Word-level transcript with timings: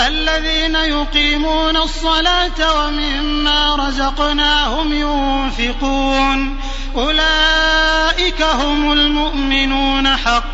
الذين 0.00 0.74
يقيمون 0.74 1.76
الصلاة 1.76 2.86
ومما 2.86 3.76
رزقناهم 3.76 4.92
ينفقون. 4.92 6.60
أولئك 6.96 8.42
هم 8.42 8.92
المؤمنون 8.92 10.16
حقا. 10.16 10.53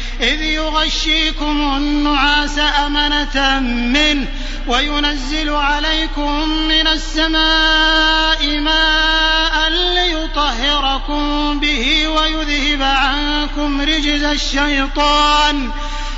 إذ 0.21 0.41
يغشيكم 0.41 1.77
النعاس 1.77 2.59
أمنة 2.59 3.59
منه 3.59 4.27
وينزل 4.67 5.49
عليكم 5.49 6.49
من 6.49 6.87
السماء 6.87 8.59
ماء 8.59 9.69
ليطهركم 9.69 11.59
به 11.59 12.07
ويذهب 12.07 12.81
عنكم 12.81 13.81
رجز 13.81 14.23
الشيطان 14.23 15.71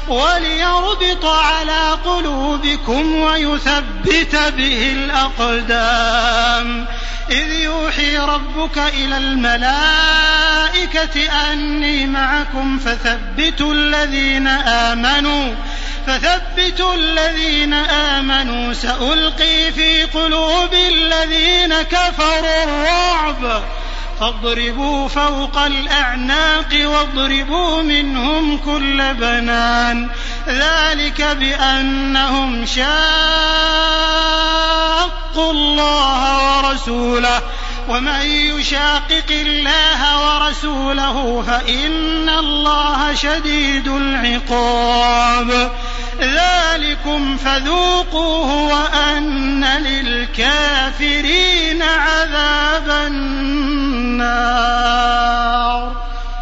وليربط 0.08 1.26
على 1.26 1.98
قلوبكم 2.06 3.16
ويثبت 3.16 4.36
به 4.58 4.92
الأقدام. 4.92 6.88
إذ 7.30 7.52
يوحي 7.52 8.18
ربك 8.18 8.78
إلى 8.78 9.18
الملائكة 9.18 10.42
أني 11.52 12.06
معكم 12.06 12.80
فثبتوا 12.80 13.74
الذين 13.74 14.48
آمنوا 14.48 15.54
فثبتوا 16.08 16.96
الذين 16.96 17.74
آمنوا. 17.74 18.74
سألقي 18.74 19.72
في 19.72 20.04
قلوب 20.04 20.74
الذين 20.74 21.82
كفروا 21.82 22.64
الرعب. 22.64 23.64
فاضربوا 24.24 25.08
فوق 25.08 25.58
الأعناق 25.58 26.70
واضربوا 26.86 27.82
منهم 27.82 28.58
كل 28.58 29.14
بنان. 29.14 30.10
ذلك 30.48 31.22
بأنهم 31.22 32.66
شاقوا 32.66 32.92
الله 35.52 36.58
ورسوله. 36.58 37.42
ومن 37.90 38.22
يشاقق 38.22 39.32
الله 39.32 40.26
ورسوله 40.26 41.44
فإن 41.48 42.30
الله 42.30 43.16
شديد 43.16 43.88
العقاب. 43.88 45.72
ذلكم 46.20 47.38
فذوقوه 47.38 48.64
وأن 48.64 49.66
للكافرين 49.66 51.84
عذاب 51.84 53.12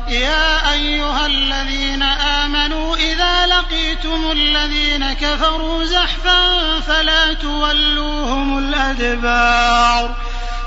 يا 0.10 0.74
أيها 0.74 1.26
الذين 1.26 2.04
آمنوا 2.04 2.96
إذا 2.96 3.46
لقيتم 3.46 4.32
الذين 4.32 5.14
كفروا 5.14 5.84
زحفا 5.86 6.80
فلا 6.80 7.34
تولوهم 7.34 8.58
الأدبار. 8.58 10.16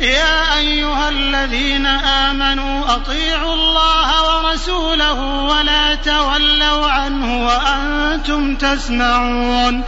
يا 0.00 0.58
أيها 0.58 1.08
الذين 1.08 1.86
آمنوا 1.86 2.94
أطيعوا 2.94 3.54
الله 3.54 4.08
ورسوله 4.28 5.20
ولا 5.44 5.94
تولوا 5.94 6.90
عنه 6.90 7.46
وأنتم 7.46 8.56
تسمعون 8.56 9.84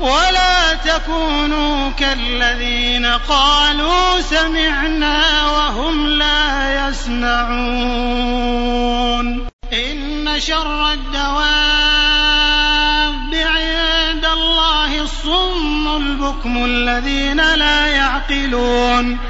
ولا 0.00 0.74
تكونوا 0.74 1.90
كالذين 1.90 3.06
قالوا 3.06 4.20
سمعنا 4.20 5.46
وهم 5.46 6.06
لا 6.06 6.88
يسمعون 6.88 8.30
إن 9.72 10.40
شر 10.40 10.92
الدواب 10.92 12.00
عند 13.34 14.24
الله 14.24 15.02
الصم 15.02 15.96
البكم 15.96 16.64
الذين 16.64 17.54
لا 17.54 17.86
يعقلون 17.86 19.29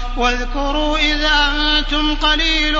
واذكروا 0.17 0.97
إذ 0.97 1.23
أنتم 1.23 2.15
قليل 2.15 2.77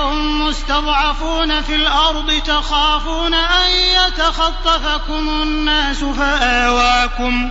مستضعفون 0.48 1.62
في 1.62 1.74
الأرض 1.74 2.32
تخافون 2.46 3.34
أن 3.34 3.70
يتخطفكم 3.70 5.28
الناس 5.42 6.04
فآواكم 6.04 7.50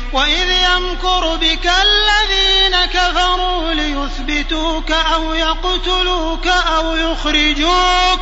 وإذ 0.13 0.49
يمكر 0.49 1.35
بك 1.35 1.71
الذين 1.81 2.85
كفروا 2.85 3.73
ليثبتوك 3.73 4.91
أو 4.91 5.33
يقتلوك 5.33 6.47
أو 6.47 6.95
يخرجوك 6.95 8.19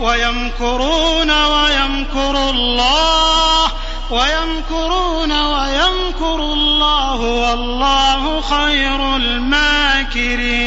ويمكرون 0.00 1.30
ويمكر 1.30 2.50
الله 2.50 3.72
ويمكرون 4.10 5.32
ويمكر 5.32 6.34
الله 6.34 7.20
والله 7.20 8.40
خير 8.40 9.16
الماكرين 9.16 10.64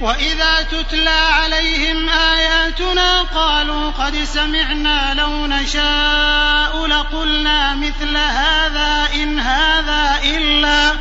وإذا 0.00 0.62
تتلى 0.62 1.10
عليهم 1.10 2.08
آياتنا 2.08 3.22
قالوا 3.22 3.90
قد 3.90 4.24
سمعنا 4.24 5.14
لو 5.14 5.46
نشاء 5.46 6.86
لقلنا 6.86 7.74
مثل 7.74 8.16
هذا 8.16 9.08
إن 9.14 9.38
هذا 9.38 10.20
إلا 10.24 10.92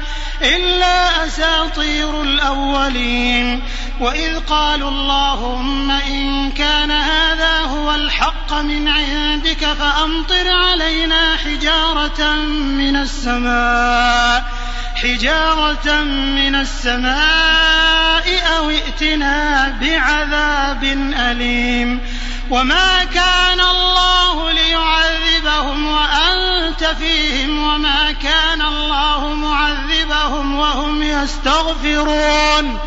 إلا 0.41 1.25
أساطير 1.27 2.21
الأولين. 2.21 3.63
وإذ 3.99 4.39
قالوا 4.39 4.89
اللهم 4.89 5.91
إن 5.91 6.51
كان 6.51 6.91
هذا 6.91 7.59
هو 7.59 7.95
الحق 7.95 8.53
من 8.53 8.87
عندك 8.87 9.65
فأمطر 9.65 10.51
علينا 10.51 11.35
حجارة 11.35 12.35
من 12.51 12.95
السماء. 12.95 14.62
حجارة 14.95 16.01
من 16.35 16.55
السماء 16.55 18.25
أو 18.57 18.69
ائتنا 18.69 19.69
بعذاب 19.81 20.83
أليم. 21.17 22.01
وما 22.49 23.03
كان 23.03 23.61
الله 23.61 24.51
ليعذبهم 24.51 25.85
وأنت 25.85 26.83
فيهم 26.83 27.63
وما 27.63 28.11
كان 28.11 28.61
الله 28.61 29.33
معذبهم 29.33 30.55
وهم 30.59 31.03
يستغفرون. 31.03 32.79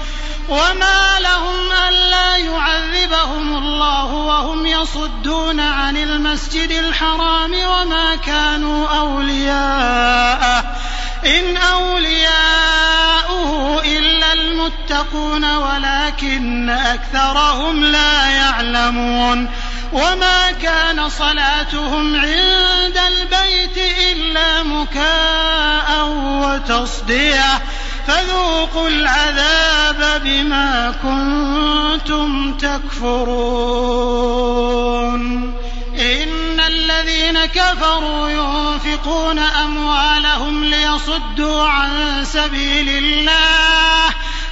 وما 0.48 1.18
لهم 1.20 1.72
ألا 1.88 2.36
يعذبهم 2.36 3.56
الله 3.56 4.04
وهم 4.04 4.66
يصدون 4.66 5.60
عن 5.60 5.96
المسجد 5.96 6.70
الحرام 6.70 7.52
وما 7.52 8.16
كانوا 8.16 8.88
أولياءه 8.88 9.85
المتقون 14.96 15.56
ولكن 15.56 16.70
أكثرهم 16.70 17.84
لا 17.84 18.31
يعلمون 18.31 19.50
وما 19.93 20.53
كان 20.62 21.08
صلاتهم 21.08 22.17
عند 22.17 22.98
البيت 23.08 23.79
إلا 24.12 24.62
مكاء 24.62 26.08
وتصدية 26.43 27.62
فذوقوا 28.06 28.88
العذاب 28.88 30.22
بما 30.24 30.94
كنتم 31.03 32.56
تكفرون 32.56 33.56
إن 35.98 36.60
الذين 36.60 37.46
كفروا 37.46 38.29
ينفقون 38.29 39.38
أموالهم 39.38 40.65
ليصدوا 40.65 41.62
عن 41.69 42.24
سبيل 42.24 42.88
الله 42.88 44.25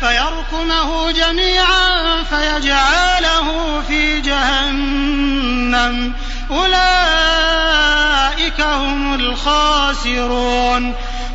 فيركمه 0.00 1.10
جميعا 1.10 2.22
فيجعله 2.22 3.82
في 3.88 4.20
جهنم. 4.20 6.12
أولئك 6.50 8.60
هم 8.60 9.14
الخاسرون. 9.14 10.94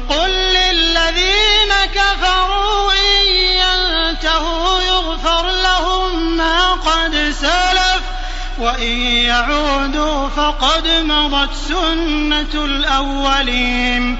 قل 0.10 0.30
للذين 0.30 1.72
كفروا 1.96 2.92
إن 2.92 3.34
ينتهوا 3.34 4.82
يغفر 4.82 5.52
لهم 5.52 6.38
ما 6.38 6.72
قد 6.72 7.36
سلف 7.42 8.02
وإن 8.60 8.98
يعودوا 9.02 10.30
فقد 10.30 10.88
مضت 10.88 11.56
سنة 11.68 12.66
الأولين. 12.66 14.20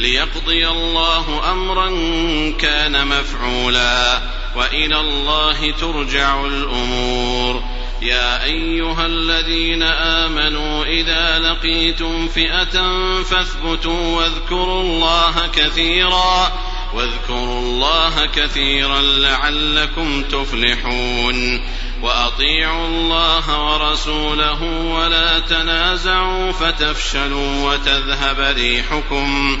ليقضي 0.00 0.68
الله 0.68 1.52
أمرا 1.52 1.88
كان 2.58 3.06
مفعولا 3.06 4.20
وإلى 4.56 5.00
الله 5.00 5.70
ترجع 5.70 6.46
الأمور. 6.46 7.62
يا 8.02 8.44
أيها 8.44 9.06
الذين 9.06 9.82
آمنوا 9.82 10.84
إذا 10.84 11.38
لقيتم 11.38 12.28
فئة 12.28 12.76
فاثبتوا 13.22 14.16
واذكروا 14.16 14.82
الله 14.82 15.34
كثيرا 15.52 16.52
واذكروا 16.94 17.60
الله 17.60 18.26
كثيرا 18.26 19.02
لعلكم 19.02 20.22
تفلحون. 20.22 21.60
وأطيعوا 22.02 22.86
الله 22.86 23.64
ورسوله 23.64 24.62
ولا 24.62 25.38
تنازعوا 25.38 26.52
فتفشلوا 26.52 27.72
وتذهب 27.72 28.54
ريحكم. 28.56 29.60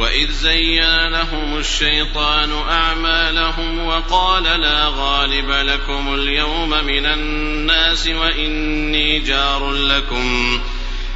واذ 0.00 0.30
زين 0.30 1.08
لهم 1.08 1.56
الشيطان 1.56 2.52
اعمالهم 2.52 3.86
وقال 3.86 4.42
لا 4.42 4.92
غالب 4.96 5.50
لكم 5.50 6.14
اليوم 6.14 6.70
من 6.70 7.06
الناس 7.06 8.06
واني 8.06 9.18
جار 9.18 9.72
لكم 9.72 10.60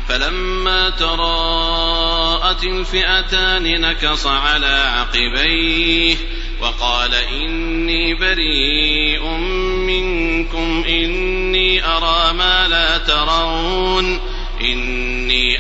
فلما 0.09 0.91
تراءت 0.91 2.65
الفئتان 2.65 3.81
نكص 3.81 4.27
على 4.27 4.93
عقبيه 4.97 6.17
وقال 6.61 7.15
اني 7.15 8.15
بريء 8.15 9.27
منكم 9.87 10.85
اني 10.89 11.87
ارى 11.87 12.33
ما 12.33 12.69
لا 12.69 12.99
ترون 12.99 14.21
إني 14.61 15.24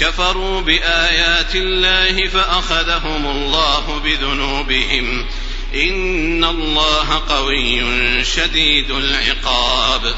كفروا 0.00 0.60
بآيات 0.60 1.54
الله 1.54 2.28
فأخذهم 2.28 3.26
الله 3.26 4.00
بذنوبهم. 4.04 5.26
إن 5.74 6.44
الله 6.44 7.22
قوي 7.28 7.84
شديد 8.24 8.90
العقاب. 8.90 10.14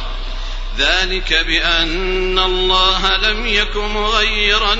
ذلك 0.79 1.45
بأن 1.47 2.39
الله 2.39 3.17
لم 3.17 3.47
يك 3.47 3.77
مغيرا 3.77 4.75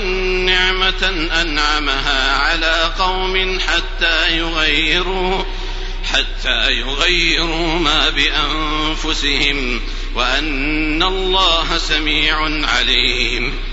نعمة 0.45 1.29
أنعمها 1.41 2.37
على 2.37 2.93
قوم 2.99 3.59
حتى 3.59 4.37
يغيروا 4.37 5.43
حتى 6.13 6.71
يغيروا 6.71 7.79
ما 7.79 8.09
بأنفسهم 8.09 9.81
وأن 10.15 11.03
الله 11.03 11.77
سميع 11.77 12.67
عليم. 12.67 13.72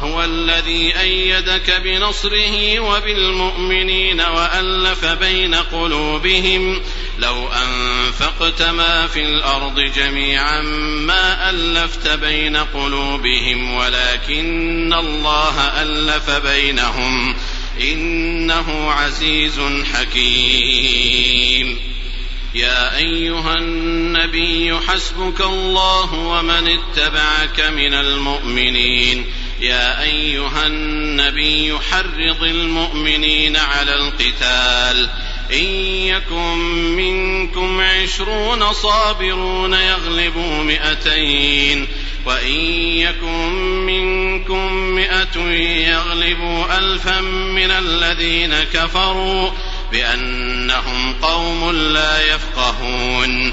هو 0.00 0.24
الذي 0.24 1.00
أيدك 1.00 1.80
بنصره 1.84 2.80
وبالمؤمنين 2.80 4.20
وألف 4.20 5.04
بين 5.04 5.54
قلوبهم. 5.54 6.82
لو 7.18 7.48
أنفقت 7.48 8.62
ما 8.62 9.06
في 9.06 9.22
الأرض 9.22 9.80
جميعا 9.80 10.62
ما 11.06 11.50
ألفت 11.50 12.08
بين 12.08 12.56
قلوبهم 12.56 13.74
ولكن 13.74 14.92
الله 14.92 15.82
ألف 15.82 16.30
بينهم. 16.30 17.36
إنه 17.80 18.90
عزيز 18.90 19.60
حكيم. 19.94 21.78
يا 22.54 22.96
أيها 22.96 23.54
النبي 23.54 24.78
حسبك 24.88 25.40
الله 25.40 26.14
ومن 26.14 26.68
اتبعك 26.68 27.60
من 27.60 27.94
المؤمنين. 27.94 29.26
يا 29.60 30.02
أيها 30.02 30.66
النبي 30.66 31.78
حرض 31.90 32.42
المؤمنين 32.42 33.56
على 33.56 33.94
القتال. 33.94 35.08
إن 35.52 35.64
يكن 36.06 36.58
منكم 36.96 37.80
عشرون 37.80 38.72
صابرون 38.72 39.72
يغلبوا 39.72 40.62
مئتين. 40.62 41.86
وإن 42.26 42.54
يكن 42.96 43.52
منكم 43.86 44.72
مئة 44.72 45.40
يغلبوا 45.90 46.78
الفا 46.78 47.20
من 47.20 47.70
الذين 47.70 48.54
كفروا 48.74 49.50
بأنهم 49.92 51.14
قوم 51.22 51.70
لا 51.70 52.34
يفقهون. 52.34 53.52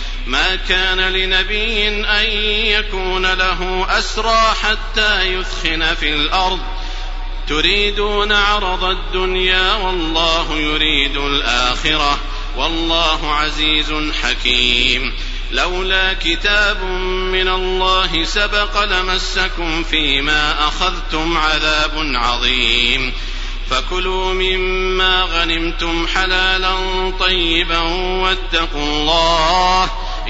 ما 0.27 0.55
كان 0.55 0.99
لنبي 0.99 1.87
أن 1.87 2.25
يكون 2.65 3.33
له 3.33 3.85
أسرى 3.89 4.53
حتى 4.63 5.23
يثخن 5.23 5.95
في 5.95 6.13
الأرض. 6.13 6.59
تريدون 7.49 8.31
عرض 8.31 8.83
الدنيا 8.83 9.73
والله 9.73 10.53
يريد 10.57 11.17
الآخرة. 11.17 12.19
والله 12.57 13.35
عزيز 13.35 13.93
حكيم. 14.23 15.13
لولا 15.51 16.13
كتاب 16.13 16.83
من 17.33 17.47
الله 17.47 18.23
سبق 18.23 18.83
لمسكم 18.83 19.83
فيما 19.83 20.67
أخذتم 20.67 21.37
عذاب 21.37 22.11
عظيم. 22.15 23.13
فكلوا 23.69 24.33
مما 24.33 25.23
غنمتم 25.23 26.07
حلالا 26.07 26.75
طيبا 27.19 27.79
واتقوا 28.21 28.85
الله. 28.85 29.89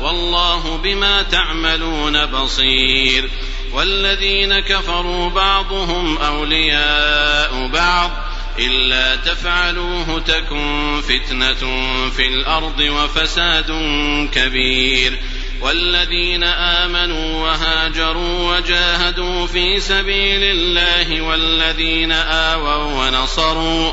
والله 0.00 0.76
بما 0.76 1.22
تعملون 1.22 2.26
بصير. 2.26 3.30
والذين 3.72 4.60
كفروا 4.60 5.30
بعضهم 5.30 6.18
أولياء 6.18 7.66
بعض. 7.66 8.10
إلا 8.58 9.16
تفعلوه 9.16 10.20
تكن 10.26 11.00
فتنة 11.00 11.90
في 12.10 12.28
الأرض 12.28 12.80
وفساد 12.80 13.70
كبير. 14.34 15.18
والذين 15.60 16.44
آمنوا 16.44 17.42
وهاجروا 17.42 18.56
وجاهدوا 18.56 19.46
في 19.46 19.80
سبيل 19.80 20.42
الله 20.42 21.20
والذين 21.20 22.12
آووا 22.12 23.06
ونصروا 23.06 23.92